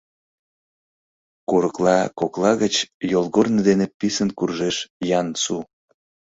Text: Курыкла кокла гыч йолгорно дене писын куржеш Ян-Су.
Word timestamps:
Курыкла 1.49 1.97
кокла 2.19 2.51
гыч 2.63 2.75
йолгорно 3.11 3.61
дене 3.69 3.85
писын 3.99 4.29
куржеш 4.37 4.77
Ян-Су. 5.19 5.57